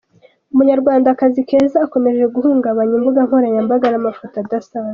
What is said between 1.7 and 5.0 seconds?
akomeje guhungabanya imbuga nkoranyambaga n’amafoto adasanzwe.